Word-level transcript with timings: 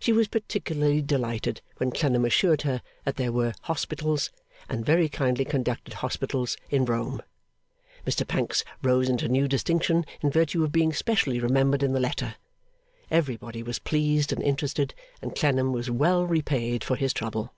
She 0.00 0.10
was 0.12 0.26
particularly 0.26 1.00
delighted 1.00 1.60
when 1.76 1.92
Clennam 1.92 2.24
assured 2.24 2.62
her 2.62 2.82
that 3.04 3.14
there 3.14 3.30
were 3.30 3.54
hospitals, 3.60 4.32
and 4.68 4.84
very 4.84 5.08
kindly 5.08 5.44
conducted 5.44 5.94
hospitals, 5.94 6.56
in 6.70 6.84
Rome. 6.86 7.22
Mr 8.04 8.26
Pancks 8.26 8.64
rose 8.82 9.08
into 9.08 9.28
new 9.28 9.46
distinction 9.46 10.04
in 10.22 10.30
virtue 10.32 10.64
of 10.64 10.72
being 10.72 10.92
specially 10.92 11.38
remembered 11.38 11.84
in 11.84 11.92
the 11.92 12.00
letter. 12.00 12.34
Everybody 13.12 13.62
was 13.62 13.78
pleased 13.78 14.32
and 14.32 14.42
interested, 14.42 14.92
and 15.22 15.36
Clennam 15.36 15.72
was 15.72 15.88
well 15.88 16.26
repaid 16.26 16.82
for 16.82 16.96
his 16.96 17.12
trouble. 17.12 17.52